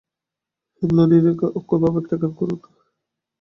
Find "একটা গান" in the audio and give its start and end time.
2.01-2.31